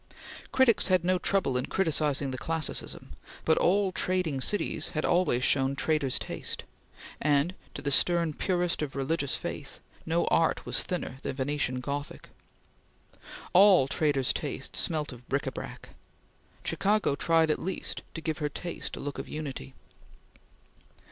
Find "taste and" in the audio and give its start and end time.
6.17-7.53